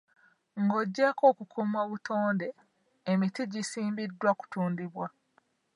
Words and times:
Ng'ogyeko 0.63 1.23
okukuuma 1.31 1.77
obutonde, 1.85 2.47
emiti 3.11 3.41
gisimbibwa 3.53 4.29
kutundibwa. 4.39 5.07